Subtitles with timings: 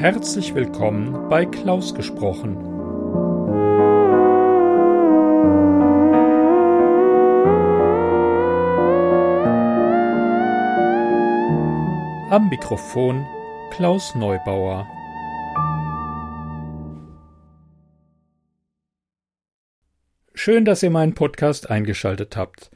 [0.00, 2.56] Herzlich willkommen bei Klaus gesprochen.
[12.30, 13.26] Am Mikrofon
[13.72, 14.86] Klaus Neubauer.
[20.32, 22.70] Schön, dass ihr meinen Podcast eingeschaltet habt.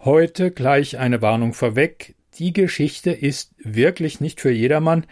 [0.00, 2.16] Heute gleich eine Warnung vorweg.
[2.34, 5.06] Die Geschichte ist wirklich nicht für jedermann.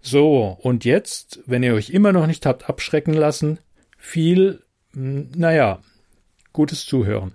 [0.00, 3.60] So, und jetzt, wenn ihr euch immer noch nicht habt abschrecken lassen,
[3.96, 5.80] viel, hm, naja,
[6.52, 7.34] gutes Zuhören.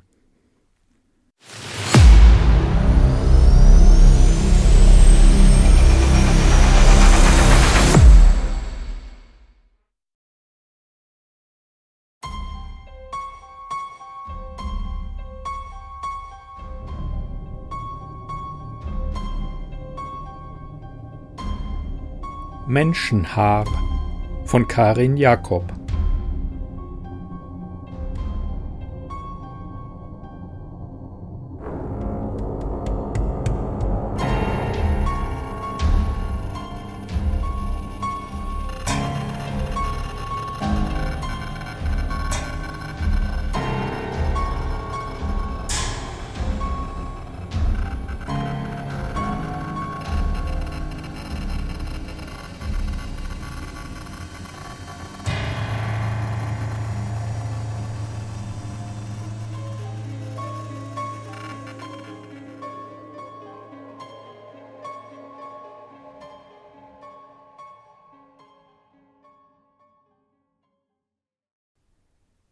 [22.68, 23.66] Menschenhaar
[24.46, 25.64] von Karin Jakob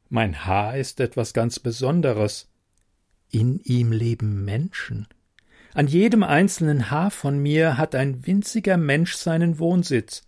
[0.09, 2.49] Mein Haar ist etwas ganz Besonderes.
[3.29, 5.07] In ihm leben Menschen.
[5.75, 10.23] An jedem einzelnen Haar von mir hat ein winziger Mensch seinen Wohnsitz.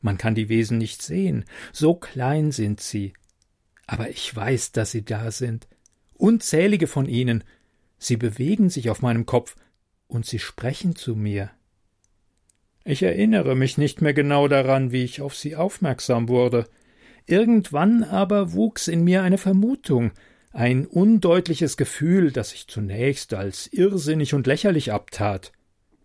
[0.00, 3.12] Man kann die Wesen nicht sehen, so klein sind sie.
[3.86, 5.68] Aber ich weiß, dass sie da sind.
[6.14, 7.44] Unzählige von ihnen.
[7.98, 9.56] Sie bewegen sich auf meinem Kopf
[10.06, 11.50] und sie sprechen zu mir.
[12.84, 16.66] Ich erinnere mich nicht mehr genau daran, wie ich auf sie aufmerksam wurde.
[17.28, 20.12] Irgendwann aber wuchs in mir eine Vermutung,
[20.50, 25.52] ein undeutliches Gefühl, das sich zunächst als irrsinnig und lächerlich abtat.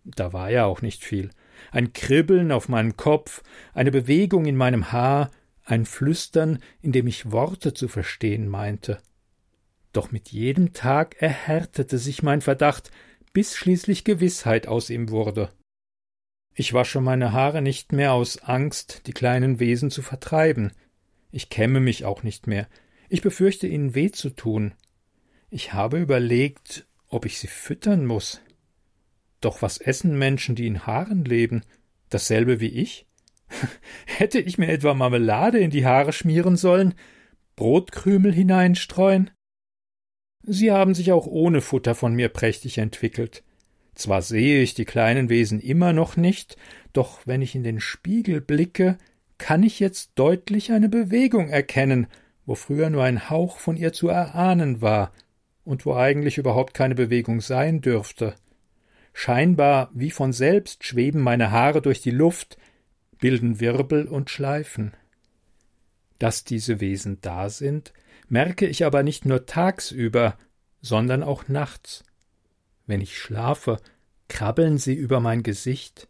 [0.04, 1.30] Da war ja auch nicht viel.
[1.72, 3.42] Ein Kribbeln auf meinem Kopf,
[3.74, 5.32] eine Bewegung in meinem Haar,
[5.64, 8.98] ein Flüstern, in dem ich Worte zu verstehen meinte.
[9.94, 12.92] Doch mit jedem Tag erhärtete sich mein Verdacht,
[13.32, 15.52] bis schließlich Gewissheit aus ihm wurde.
[16.54, 20.74] Ich wasche meine Haare nicht mehr aus Angst, die kleinen Wesen zu vertreiben.
[21.34, 22.68] Ich kämme mich auch nicht mehr.
[23.10, 24.76] Ich befürchte, ihnen weh zu tun.
[25.50, 28.40] Ich habe überlegt, ob ich sie füttern muss.
[29.42, 31.64] Doch was essen Menschen, die in Haaren leben?
[32.10, 33.08] Dasselbe wie ich?
[34.06, 36.94] Hätte ich mir etwa Marmelade in die Haare schmieren sollen?
[37.56, 39.32] Brotkrümel hineinstreuen?
[40.44, 43.44] Sie haben sich auch ohne Futter von mir prächtig entwickelt.
[43.96, 46.58] Zwar sehe ich die kleinen Wesen immer noch nicht,
[46.94, 49.00] doch wenn ich in den Spiegel blicke,
[49.38, 52.08] kann ich jetzt deutlich eine Bewegung erkennen,
[52.46, 55.12] wo früher nur ein Hauch von ihr zu erahnen war
[55.64, 58.36] und wo eigentlich überhaupt keine Bewegung sein dürfte.
[59.14, 62.58] Scheinbar wie von selbst schweben meine Haare durch die Luft,
[63.20, 64.94] bilden Wirbel und Schleifen.
[66.20, 67.94] Dass diese Wesen da sind,
[68.28, 70.38] merke ich aber nicht nur tagsüber,
[70.82, 72.04] sondern auch nachts.
[72.86, 73.80] Wenn ich schlafe,
[74.28, 76.08] krabbeln sie über mein Gesicht,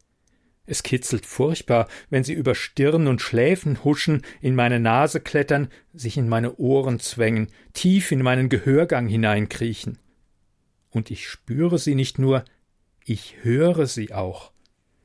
[0.65, 6.17] es kitzelt furchtbar, wenn sie über Stirn und Schläfen huschen, in meine Nase klettern, sich
[6.17, 9.99] in meine Ohren zwängen, tief in meinen Gehörgang hineinkriechen.
[10.89, 12.45] Und ich spüre sie nicht nur,
[13.03, 14.51] ich höre sie auch.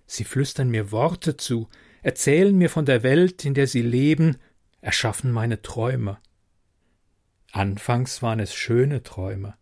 [0.06, 1.68] Sie flüstern mir Worte zu,
[2.02, 4.36] erzählen mir von der Welt, in der sie leben,
[4.80, 6.18] erschaffen meine Träume.
[7.50, 9.54] Anfangs waren es schöne Träume.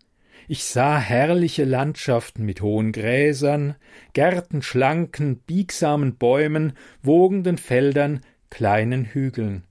[0.49, 3.75] Ich sah herrliche Landschaften mit hohen Gräsern,
[4.13, 9.65] Gärten schlanken, biegsamen Bäumen, wogenden Feldern, kleinen Hügeln.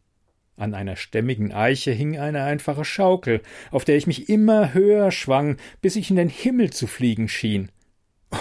[0.57, 3.42] An einer stämmigen Eiche hing eine einfache Schaukel,
[3.72, 7.71] auf der ich mich immer höher schwang, bis ich in den Himmel zu fliegen schien.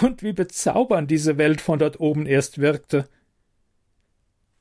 [0.01, 3.07] Und wie bezaubernd diese Welt von dort oben erst wirkte.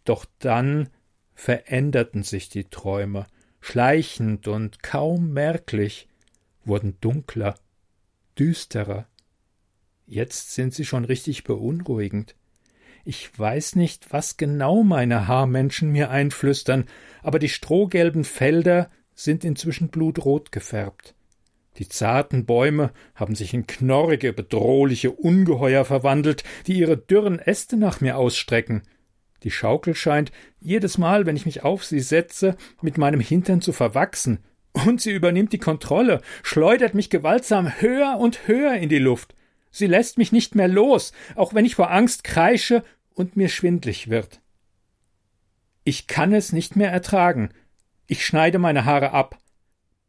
[0.05, 0.91] Doch dann
[1.35, 3.27] veränderten sich die Träume,
[3.61, 6.09] schleichend und kaum merklich,
[6.65, 7.57] wurden dunkler,
[8.39, 9.07] düsterer.
[10.07, 12.37] Jetzt sind sie schon richtig beunruhigend.
[13.05, 16.87] Ich weiß nicht, was genau meine Haarmenschen mir einflüstern,
[17.23, 21.15] aber die strohgelben Felder sind inzwischen blutrot gefärbt.
[21.79, 28.01] Die zarten Bäume haben sich in knorrige, bedrohliche Ungeheuer verwandelt, die ihre dürren Äste nach
[28.01, 28.83] mir ausstrecken.
[29.43, 33.73] Die Schaukel scheint, jedes Mal, wenn ich mich auf sie setze, mit meinem Hintern zu
[33.73, 34.39] verwachsen,
[34.75, 39.35] und sie übernimmt die Kontrolle, schleudert mich gewaltsam höher und höher in die Luft.
[39.71, 42.85] Sie lässt mich nicht mehr los, auch wenn ich vor Angst kreische
[43.15, 44.41] und mir schwindlig wird.
[45.85, 47.51] Ich kann es nicht mehr ertragen.
[48.07, 49.39] Ich schneide meine Haare ab.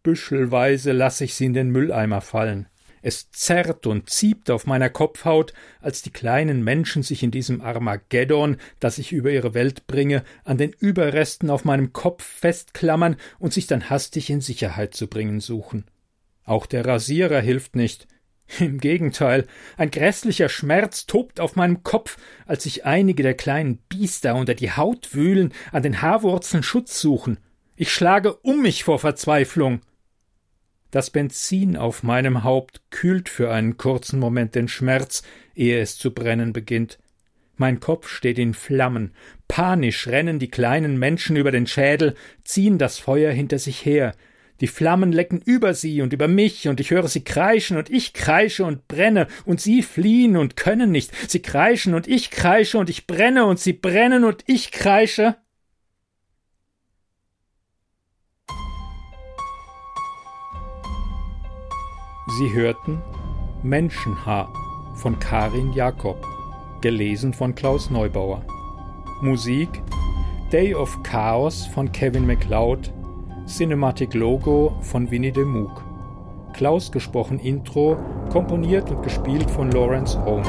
[0.03, 2.67] Büschelweise lasse ich sie in den Mülleimer fallen.
[3.07, 8.57] Es zerrt und zieht auf meiner Kopfhaut, als die kleinen Menschen sich in diesem Armageddon,
[8.79, 13.67] das ich über ihre Welt bringe, an den Überresten auf meinem Kopf festklammern und sich
[13.67, 15.85] dann hastig in Sicherheit zu bringen suchen.
[16.45, 18.07] Auch der Rasierer hilft nicht.
[18.59, 19.45] Im Gegenteil,
[19.77, 22.17] ein grässlicher Schmerz tobt auf meinem Kopf,
[22.47, 27.37] als sich einige der kleinen Biester unter die Haut wühlen, an den Haarwurzeln Schutz suchen.
[27.75, 29.81] Ich schlage um mich vor Verzweiflung.
[30.95, 36.13] Das Benzin auf meinem Haupt kühlt für einen kurzen Moment den Schmerz, ehe es zu
[36.13, 36.99] brennen beginnt.
[37.57, 39.11] Mein Kopf steht in Flammen.
[39.49, 42.15] Panisch rennen die kleinen Menschen über den Schädel,
[42.45, 44.15] ziehen das Feuer hinter sich her.
[44.61, 48.13] Die Flammen lecken über sie und über mich, und ich höre sie kreischen, und ich
[48.13, 51.11] kreische und brenne, und sie fliehen und können nicht.
[51.29, 55.35] Sie kreischen, und ich kreische, und ich brenne, und sie brennen, und ich kreische.
[62.37, 63.01] Sie hörten
[63.63, 64.51] Menschenhaar
[64.95, 66.17] von Karin Jakob,
[66.81, 68.41] gelesen von Klaus Neubauer.
[69.21, 69.69] Musik
[70.51, 72.91] Day of Chaos von Kevin MacLeod
[73.47, 75.81] Cinematic Logo von Winnie de Moog.
[76.51, 77.97] Klaus gesprochen Intro,
[78.29, 80.43] komponiert und gespielt von Lawrence Home.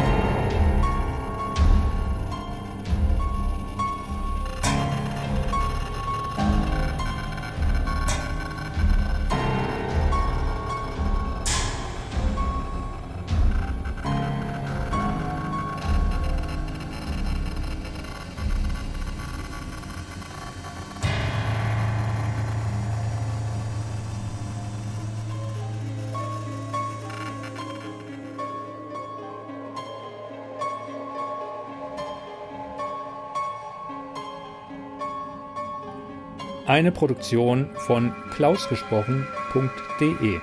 [36.66, 40.40] Eine Produktion von klausgesprochen.de